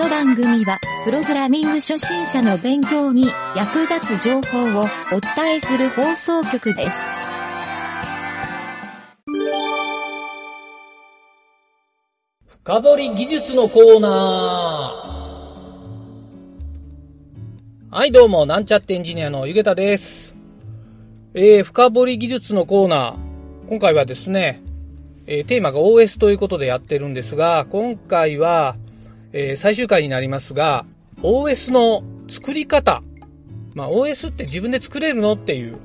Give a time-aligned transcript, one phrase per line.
[0.00, 6.96] の番組は、プログラミング初心者の勉強に役立つ情報をお伝えする放送局です。
[12.46, 17.94] 深掘り技術のコーナー。
[17.94, 20.34] はい、どうも、なんちゃってエンジニアのゆげたです。
[21.34, 23.68] えー、深掘り技術のコーナー。
[23.68, 24.62] 今回はですね、
[25.26, 28.76] えー、テーマが OS ということでやってるんですが、今回は、
[29.32, 30.84] えー、最終回になりますが、
[31.22, 33.02] OS の作り方。
[33.74, 35.78] まあ、OS って自分で作れるのっていう。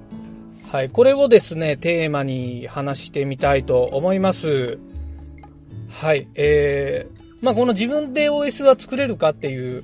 [0.71, 4.79] はい、これをですね、テーマに話してみたいと思います。
[5.89, 9.83] はい、えー、まあ、この自分で OS は作れるかっていう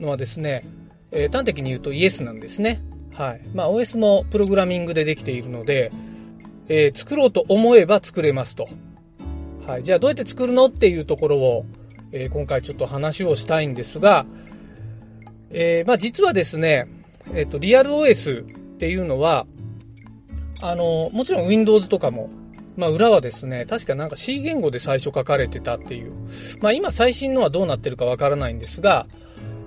[0.00, 0.64] のはですね、
[1.10, 2.82] えー、端的に言うとイエスなんですね。
[3.12, 3.42] はい。
[3.54, 5.92] まあ、OS もプログラミングでできているので、
[6.68, 8.68] えー、作ろうと思えば作れますと。
[9.66, 9.82] はい。
[9.82, 11.66] じゃあどうやって作るのっていうところを、
[12.12, 14.26] えー、今回ちょっと話をしたいんですが、
[15.50, 16.86] えー、まあ実はですね、
[17.34, 18.44] えっ、と、リアル OS っ
[18.78, 19.46] ていうのは、
[20.60, 22.30] あの、もちろん Windows とかも、
[22.76, 26.12] まあ裏はですね、確かなんか C 言語で最初書かれてたっていう。
[26.60, 29.06] まあ今最新のはどうなってるかわからないんですが、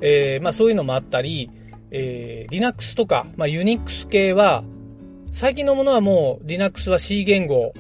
[0.02, 1.52] えー、まあそういうのもあったり、
[1.92, 4.64] えー、Linux とか、まあ Unix 系は、
[5.32, 7.74] 最近のものはもう Linux は C 言語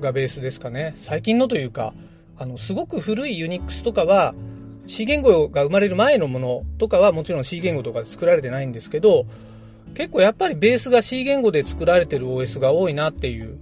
[0.00, 0.94] がベースですかね。
[0.96, 1.94] 最近のというか、
[2.42, 4.34] あの、すごく古い Unix とかは、
[4.88, 9.26] C 言語が生まれる前のものとかはもちろん C 言語とかで作られてないんですけど、
[9.94, 13.60] 結構やっぱりベースが C 言語で作られてる OS が多いなっていう。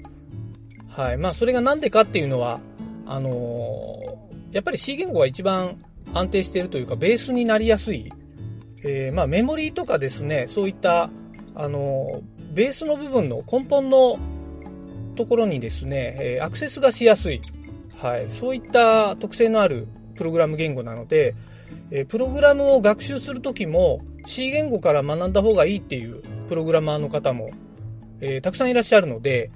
[0.88, 1.18] はい。
[1.18, 2.60] まあそれがなんでかっていうのは、
[3.04, 5.76] あのー、やっぱり C 言語が一番
[6.14, 8.10] 安定しているというか、ベースになりやすい。
[8.82, 11.10] えー、まあメモリーとかですね、そういった、
[11.54, 14.18] あのー、ベースの部分の根本の
[15.16, 17.42] ところにですね、え、アクセスがしやすい。
[18.00, 18.30] はい。
[18.30, 21.34] そういった特性のあるプログラム言語なので、
[21.90, 27.50] えー、プログラムを学習するときも C 言語から学んだ方がいいっていうプログラマーの方も、
[28.20, 29.50] えー、たくさんいらっしゃるので、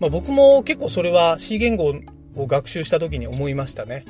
[0.00, 1.94] まあ、僕も結構それは C 言語
[2.34, 4.04] を学習したときに思いましたね。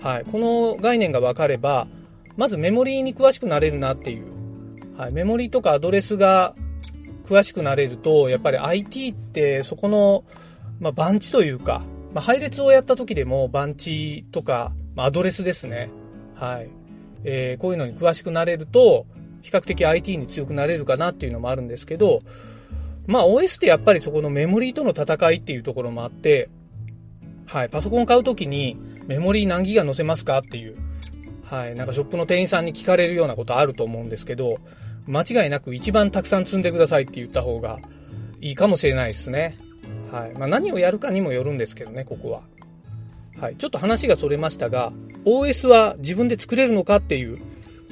[0.00, 0.24] はい。
[0.24, 1.86] この概念が分かれば、
[2.36, 4.26] まずメモリーに詳しくなれるなっていう。
[4.96, 5.12] はい。
[5.12, 6.54] メモリーとかアドレスが
[7.24, 10.24] 詳しくなれると、やっぱり IT ってそこの、
[10.78, 15.90] まあ、番地というか、まあ、配列をやった時でも番地とか、まあ、アドレスですね。
[16.34, 16.68] はい。
[17.24, 19.06] えー、こういうのに詳しくなれると、
[19.42, 22.20] 比較的 IT に強くなれるかなっていうのもあるんですけど、
[23.06, 26.50] まあ OS ってやっぱりそこのメモリーとの戦いっていうところもあって、
[27.46, 28.76] はい、パソコンを買うときに
[29.06, 30.76] メモリー何ギガ載せますかっていう、
[31.42, 34.58] はい、なんかショップの店員さんに聞かれるようなことあると思うんですけど、
[35.06, 37.80] 間違いなく一番たくさん積んでくださいって言った方が
[38.40, 39.58] いいかもしれないですね。
[40.10, 40.32] はい。
[40.38, 42.42] まあ何をやるかにもよるんですけどね、ここは。
[43.40, 43.56] はい。
[43.56, 44.92] ちょっと話がそれましたが、
[45.24, 47.38] OS は自分で作れるのかっていう。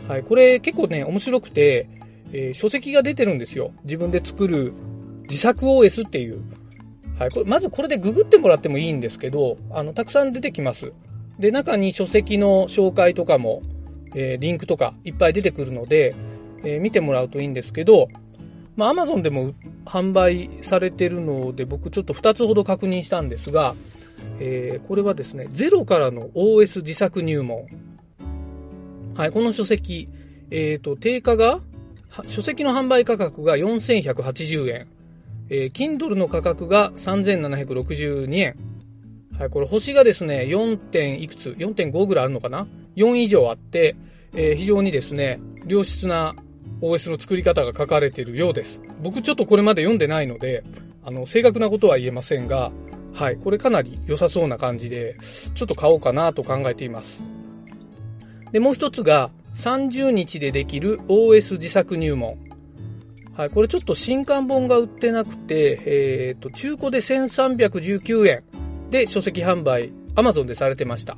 [0.06, 0.22] はい。
[0.22, 1.88] これ結構ね、面白くて、
[2.32, 3.72] えー、書籍が出てるんですよ。
[3.84, 4.74] 自分で作る
[5.28, 6.42] 自作 OS っていう。
[7.18, 7.30] はい。
[7.30, 10.92] これ、まずこれでググってもらってもいいんですけど、あの、たくさん出てきます。
[11.38, 13.62] で、中に書籍の紹介とかも、
[14.14, 16.14] えー、リンクとかいっぱい出てくるので、
[16.64, 18.08] えー、見てもらうといいんですけど、
[18.76, 19.52] まあ、Amazon でも
[19.88, 23.74] 販売されてるので、僕ちょっと2つほど確認したんですが、
[24.40, 27.66] えー、これはですね、ゼロからの OS 自作入門。
[29.14, 30.08] はい、この書籍、
[30.50, 31.60] えっ、ー、と、定価が、
[32.26, 34.86] 書籍の販売価格が4180円。
[35.50, 38.56] えー、Kindle の価格が3762円。
[39.38, 40.76] はい、これ星がですね、4.
[40.76, 42.66] 点いくつ ?4.5 ぐらいあるのかな
[42.96, 43.96] ?4 以上あって、
[44.34, 46.34] えー、非常にですね、良質な
[46.80, 48.80] OS の作り方が書かれているようです。
[49.00, 50.64] 僕ちょっとこれまで読んでないので、
[51.04, 52.72] あの、正確なことは言えませんが、
[53.14, 55.16] はい、これかなり良さそうな感じで、
[55.54, 57.18] ちょっと買おうかなと考えています。
[58.52, 62.38] で、もう一つが、30日でできる OS 自作入門。
[63.36, 68.44] はい、これちょっと新刊本が売ってなくて、えっ、ー、と、中古で1319円
[68.90, 71.16] で書籍販売、Amazon でされてました。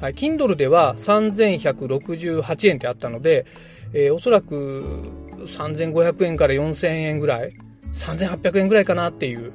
[0.00, 3.46] はい、Kindle では3168円ってあったので、
[3.92, 5.02] えー、おそらく
[5.46, 7.54] 3500円から4000円ぐらい、
[7.94, 9.52] 3800円ぐらいかなっていう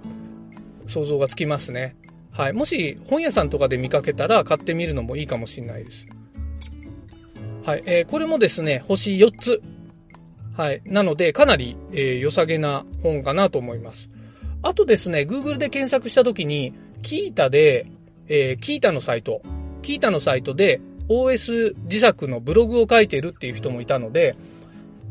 [0.88, 1.96] 想像がつきますね。
[2.32, 2.54] はい。
[2.54, 6.06] もし本屋さんとかで見かけたら買ってみるのもいいかもしれないです。
[7.64, 7.84] はい。
[7.86, 9.62] えー、これもですね、星4つ。
[10.58, 10.82] はい。
[10.86, 14.10] なので、かなり、えー、良さげな本かなと思います。
[14.62, 17.86] あとですね、Google で検索したときに、キータで、
[18.28, 19.42] えー、キータのサイト、
[19.82, 24.36] キータのサイトで OS 自作のブログを書いてるっていう人もいたので、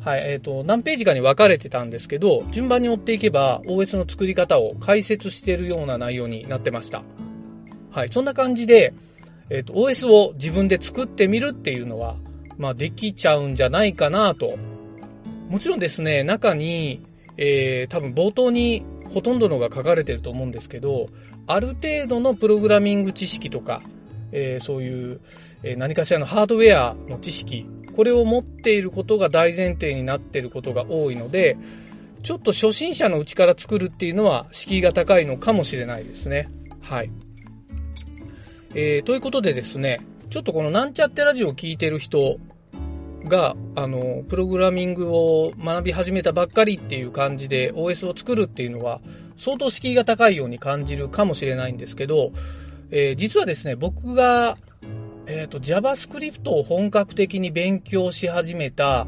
[0.05, 7.03] はい、えっ、ー、と、何ページかに分かれてたんですけど、順番に追っていけば OS の作り方を解説しているような内容になってました。
[7.93, 8.95] はい、そんな感じで、
[9.49, 12.17] えっ、ー、と、OS を自分で作ってみるっていうのは、
[12.59, 14.57] まあ、できちゃうんじゃないかなと。
[15.49, 17.01] もちろんですね、中に、
[17.37, 18.85] えー、多分冒頭に
[19.15, 21.11] ほとんどのが書かれてると思うんですけど、
[21.47, 23.83] ある程度のプログラミング知識とか、
[24.33, 25.21] えー、そういう、
[25.63, 27.67] えー、何かしらのハードウェアの知識、
[27.97, 31.57] これを持っていることが大前提になっていることが多いので、
[32.23, 36.49] ちょっと初心者のうちから作るっていうのは敷居が高いのかもしれないですね。
[36.81, 37.11] はい。
[38.75, 40.01] えー、ということでですね、
[40.31, 42.39] ちょっとこのなんちゃってラジオを聞いてる人
[43.25, 49.01] が、あの、プログラミングを学び始めたばっかりっていう感じで OS を作るっていうのは
[49.37, 52.33] 相当敷居が高いように感じるかもしれないんですけど、
[52.91, 54.57] えー、実はですね、僕が、
[55.27, 59.07] えっ、ー、と、JavaScript を本格的に勉強し始めた、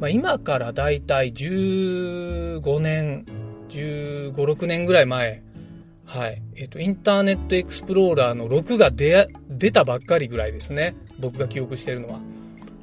[0.00, 3.26] まあ、今からだいたい15年、
[3.68, 5.42] 15、6年ぐらい前、
[6.06, 6.42] はい。
[6.56, 10.96] えっ、ー、と、インターネットエクスプローラーの6が出、出たばっかりぐらいですね。
[11.20, 12.20] 僕が記憶してるのは。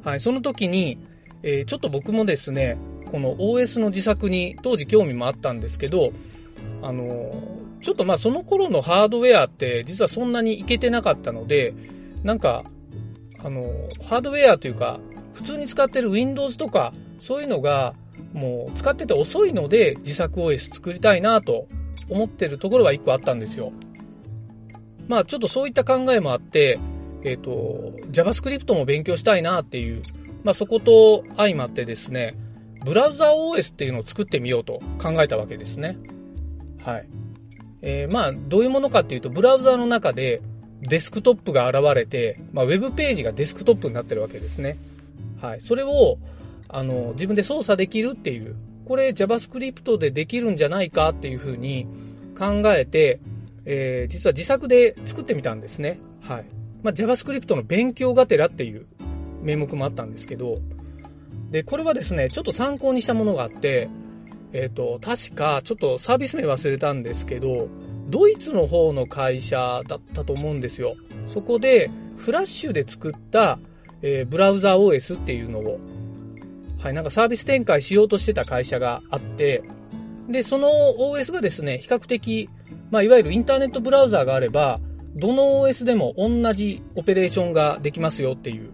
[0.04, 0.20] はい。
[0.20, 0.98] その時に、
[1.44, 2.78] えー、ちょっと僕もですね、
[3.12, 6.12] この OS の自作に当時興味もあったんですけど、
[6.82, 7.32] あの
[7.82, 11.74] ちょっとまあその頃のハードウェアって実はそんなにいけてなかったので、
[12.24, 12.64] なんか、
[13.40, 13.72] あの
[14.04, 15.00] ハードウェアというか、
[15.34, 17.94] 普通に使ってる Windows とか、そういうのが、
[18.34, 21.68] もう使ってて遅いので自作 OS 作りたいなと
[22.10, 23.72] 思ってるところは一個あったんですよ。
[25.08, 26.80] まあちょっとそういった考えもあって、
[27.24, 30.02] えっ、ー、と、JavaScript も勉強したいなっていう、
[30.44, 32.36] まあそこと相まってですね、
[32.84, 35.98] ブラウザ OS っていうのを作ってみようと考えたわけですね。
[36.84, 37.08] はい。
[37.82, 40.42] えー、まあ、どういうものかっていうと、ブラウザの中で
[40.82, 44.78] デスクトップが現れて、まあ、ウェブページがデスクトップになってるわけですね。
[45.42, 45.62] はい。
[45.62, 46.18] それを、
[46.70, 51.88] あの、自分で操作できるっていう、これ JavaScript でできるんじゃないかっていうふうに
[52.38, 53.20] 考えて、
[53.66, 56.00] えー、実は自作で作ってみたんですね。
[56.22, 56.46] はい。
[56.84, 58.86] まあ、JavaScript の勉強がてらっていう
[59.42, 60.60] 名目もあったんですけど、
[61.52, 63.90] で、これはですね、ちょっと参考にしたものがあって、
[64.54, 67.68] えっ、ー、と、確か、ちょっとサービス名忘れたんですけど、
[68.10, 70.96] ドイツの方の会社だったと思うんですよ。
[71.28, 73.60] そこで、フラッシュで作った、
[74.02, 75.80] えー、ブラウザ OS っていうのを、
[76.80, 79.64] はい、なんかサービス展開しようとしてた会社があって、
[80.30, 80.70] で、その
[81.00, 82.50] OS がですね、比較的、
[82.92, 84.80] まあ、いわゆるインターネットブラウザーがあれば、
[85.16, 88.72] どの OS でも同じオペレーションができますよっていう。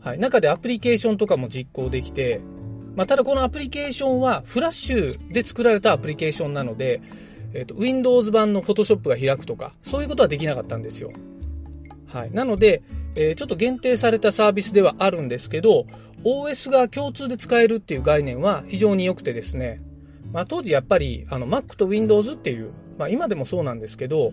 [0.00, 0.18] はい。
[0.18, 2.40] 中でアプリケーションとかも実行できて、
[2.96, 7.00] まあ、ただこのアプリケーションはフラッシュで作られたアプリケーションなので、
[7.54, 11.12] えっ、ー、と、Windows 版の Photoshop が開くとか、そういうことはできなかったんですよ。
[12.06, 12.30] はい。
[12.32, 12.82] なので、
[13.16, 15.86] えー、ちょっと限定されたサービスではあるんですけど、
[16.24, 19.80] OS が共通で使えるっていう概念は非常に良くてですね、
[20.32, 24.32] まあ、当時やっぱり、あの、Mac と Windows っていう、まあ、今でもそうなんですけど、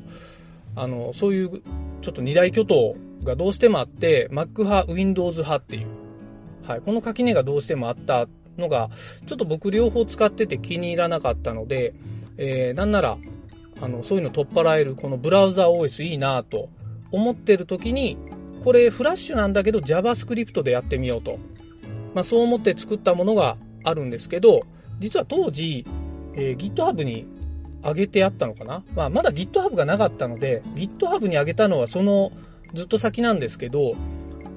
[0.76, 1.62] あの、そういう
[2.02, 5.88] ちょっと二大巨頭がどうしてもあって、Mac 派、Windows 派っていう、
[6.64, 8.28] はい、この垣根がどうしてもあった
[8.58, 8.90] のが、
[9.26, 11.94] ちょっと僕両方使ってて気に入らなかったので、
[12.38, 13.18] えー、なんなら、
[13.82, 16.70] あの、そういうの取っ払えるこのブラウザ OS いいなと
[17.12, 18.18] 思ってる時に、
[18.64, 21.40] これフラッシュなんだけど JavaScript でやってみようと。
[22.14, 24.64] まあそう思って作ったものがあるんですけど、
[25.00, 25.86] 実は当時、
[26.34, 27.28] えー、GitHub に
[27.84, 32.32] 上げてあったのかなまあまだ GitHub がなかったので、GitHub に上げたのはその
[32.74, 33.96] ずっと先なんですけど、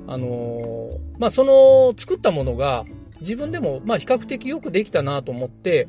[0.06, 2.84] あのー、まあその作ったものが
[3.20, 5.86] 自分でもまあ比較的よくできたなと思って、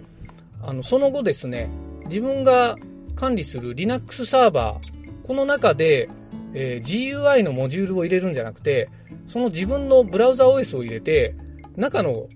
[0.63, 1.69] あの、その後ですね、
[2.05, 2.77] 自分が
[3.15, 6.09] 管理する Linux サーバー、この中で、
[6.53, 8.89] えー、GUI のモジュールを入れるんじゃなくて、
[9.27, 11.35] その自分のブラウザ OS を入れて、
[11.75, 12.27] 中の、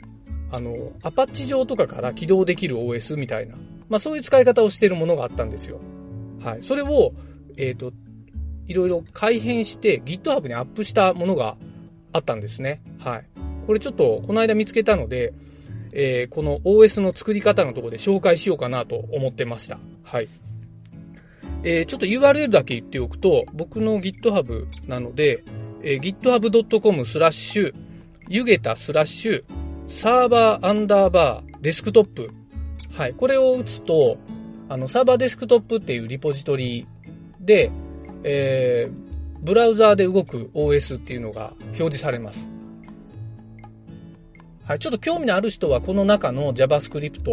[0.51, 3.55] あの、アパッチ上とかから起動できる OS みたいな、
[3.89, 5.79] まあそういう使い方をしているものがあったんですよ。
[6.41, 6.61] はい。
[6.61, 7.13] それを、
[7.57, 7.91] えっ、ー、と、
[8.67, 11.57] いろいろ改変して GitHub にアップしたものが
[12.13, 12.81] あったんですね。
[12.99, 13.25] はい。
[13.67, 15.33] これちょっとこの間見つけたので、
[15.95, 19.79] えー、この OS の作り方のところで紹介しようかなと思ってました。
[20.03, 20.27] はい。
[21.63, 25.43] えー、ちょっと URL だけ言っておくと、僕の GitHub なので、
[25.81, 27.73] えー、github.com スラッシュ、
[28.27, 29.43] ゆげたスラッシュ、
[29.87, 32.29] サーバーアンダーバーデスクトップ。
[32.91, 33.13] はい。
[33.13, 34.17] これを打つと、
[34.67, 36.85] あの、サーバーデスクトップっていうリポジトリ
[37.39, 37.71] で、
[38.23, 42.54] えー、ブラウザーで動く OS っていうのが表示されます。
[44.67, 47.29] はい、ちょっと興味のある人はこの中の JavaScript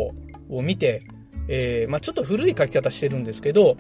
[0.50, 1.06] を見て、
[1.48, 3.78] えー、まあ、ちょっと古い書き方してるんですけど、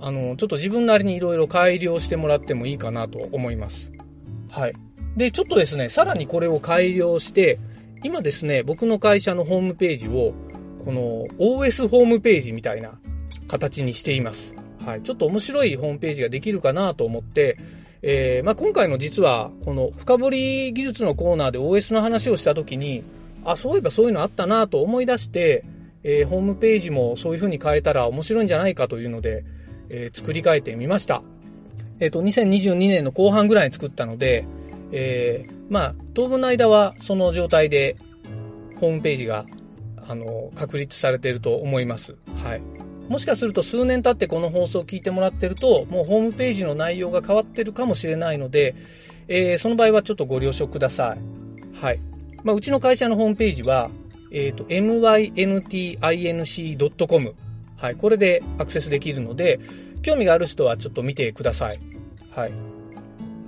[0.00, 3.92] あの、ちょっと自分なりに色々改良してもらってもいいかなと思います。
[4.48, 4.74] はい。
[5.16, 7.60] で、ちょっとですね、さらにこれを改良して、
[8.02, 10.32] 今ですね、僕の会社のホームページを、
[10.84, 12.98] この OS ホームページみたいな
[13.46, 14.54] 形にしています。
[14.84, 15.02] はい。
[15.02, 17.56] ちょっと面白いホームページができるかなと思って、
[18.02, 23.04] えー、まあ、今回の実は、この深掘り技術のコーナーで OS の話をしたときに、
[23.44, 25.64] あ、そういえばそういうのあったなと思い出して、
[26.02, 29.44] えー、ホームページもそういう風に変えたら面白いんじゃないかというので、
[29.90, 31.22] えー、作り変えてみました。
[31.98, 34.46] えっ、と、2022年の後半ぐらいに作ったので、
[34.92, 37.96] えまあ、当分の間はその状態で
[38.80, 39.44] ホームページが、
[40.08, 42.16] あの、確立されていると思います。
[42.42, 42.79] はい。
[43.10, 48.76] もしかすると数年経ってこの放送を聞いてもらってると、もうホームページの内容が変わってるかもしれないので、
[49.26, 51.18] えー、その場合はちょっとご了承ください。
[51.76, 51.98] はい。
[52.44, 53.90] まあ、うちの会社のホームページは、
[54.30, 57.34] えっ、ー、と、myntinc.com。
[57.76, 57.96] はい。
[57.96, 59.58] これでアクセスできるので、
[60.02, 61.80] 興味がある人はちょっと見てください。
[62.30, 62.52] はい。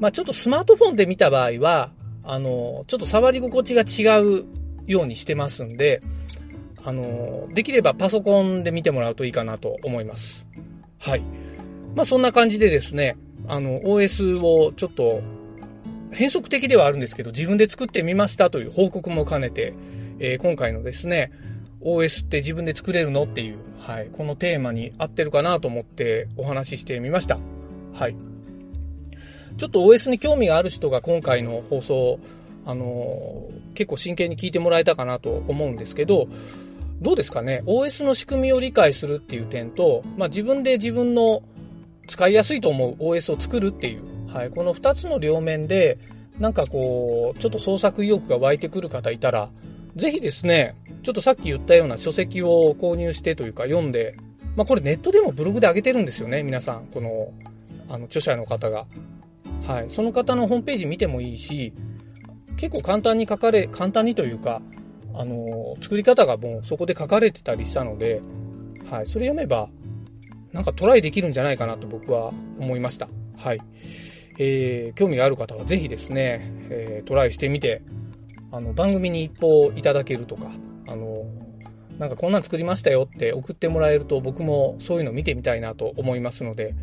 [0.00, 1.92] まあ、ちょっとスマートフォンで見た場合は、
[2.24, 4.44] あの、ちょっと触り心地が違う
[4.88, 6.02] ようにしてますんで、
[6.84, 10.44] あの、できればパソコンで見てもらうといいかなと思います。
[10.98, 11.22] はい。
[11.94, 13.16] まあそんな感じでですね、
[13.48, 15.20] あの、OS をちょっと
[16.12, 19.74] 変則的ではあるんですけど、自分で作ってみましたという報告も兼ねて、
[20.18, 21.32] えー、今回のですね、
[21.80, 27.38] OS って自分で作れるのっていう、はい、このテーマに合ってるかなと思ってお話ししてみました。
[27.92, 28.16] はい。
[29.56, 32.20] ちょっと OS に興味がある人が今回の放送、
[32.64, 36.28] あのー、結構真剣に聞いてもらえたかなと思うんですけど、
[37.02, 41.42] どうですかね ?OS の仕組みを理解するっていう点と、まあ、自分で自分の
[42.06, 45.98] 使いやすいと思う OS を作るっていう、はい、この2つの両面で、
[46.38, 49.50] なんかこう、ちょっと創作意欲が湧いてくる方いたら、
[49.96, 54.16] ぜひですね、ちょっとさっき言ったような書籍を購入してというか読んで、
[54.56, 56.86] まあこれネットでもブログで上げてるんですよね、皆さん。
[56.86, 57.32] この、
[57.88, 58.86] あの、著者の方が。
[59.66, 59.90] はい。
[59.90, 61.72] その方のホームページ見てもいいし、
[62.56, 64.62] 結構簡単に書かれ、簡単にというか、
[65.14, 68.20] あの、作り方がもうそこで書かれてたりしたので、
[68.90, 69.68] はい、それ読めば、
[70.52, 73.08] なんかトライできるんじゃないかなと僕は思いました。
[73.36, 73.58] はい。
[74.38, 76.40] えー、興味がある方はぜひですね、
[76.70, 77.82] えー、トライしてみて、
[78.50, 80.50] あの、番組に一報いただけるとか、
[80.86, 81.24] あの、
[81.98, 86.74] なんかこんなん作りましたよって送ってもらえると僕もそういうの見てみたいなと思いますので、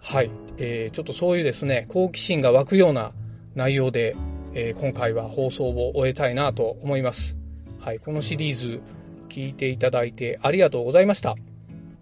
[0.00, 3.12] はい、えー、ちょっとそういうですね、好奇心が湧くような
[3.54, 4.16] 内容で、
[4.52, 7.36] えー、今回は放送を終えたいなと思います。
[7.84, 8.80] はい、このシリーズ
[9.28, 11.36] 聞いていただいてありがとうございました。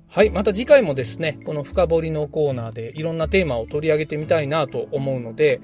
[0.07, 5.61] はい、また次回もですね、この深掘りのコーナーでいろんなテーマを取り上げてみたいなと思うので、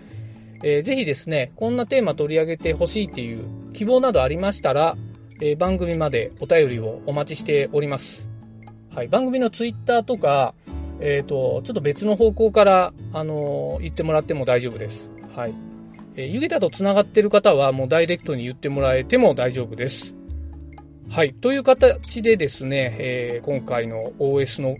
[0.64, 3.44] えー、ぜひですね、こんなテーマ取り上げてほしいっていう
[3.74, 4.96] 希望などありましたら、
[5.40, 8.26] えー、番組までお便りをお待ちしております。
[8.92, 10.52] はい、番組のツイッターとか、
[10.98, 14.98] えっ、ー、と、ちょっと別の方向から、あのー、言ってもらっても大丈夫です。
[15.36, 15.54] はい。
[16.18, 20.12] えー、ゆげたと繋がってる方はもうダイレクトに言ってもらえても大丈夫です。
[21.08, 21.32] はい。
[21.32, 24.76] という形でですね、えー、今回の OS の、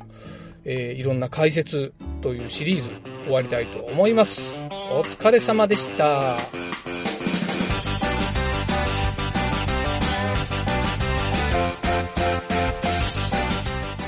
[0.64, 2.90] えー、いろんな解説というシリーズ
[3.25, 4.42] 終わりたいと思います。
[4.90, 6.37] お疲れ様でした。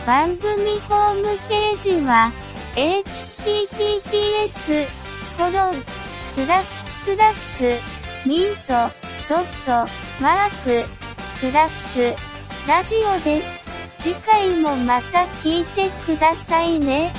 [0.05, 2.33] 番組ホームページは
[2.75, 3.71] https
[5.39, 6.00] コロン
[6.33, 7.81] スラッシュスラッシュ、
[8.25, 8.73] ミント、
[9.29, 9.91] ドット、
[10.23, 10.89] マーク、
[11.29, 12.17] スラッシュ、
[12.69, 13.67] ラジオです。
[13.99, 17.13] 次回もまた聞いてくださいね。